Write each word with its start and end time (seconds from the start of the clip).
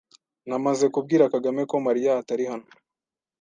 Namaze 0.47 0.85
kubwira 0.93 1.31
Kagame 1.33 1.61
ko 1.69 1.75
Mariya 1.85 2.11
atari 2.21 2.43
hano. 2.51 2.67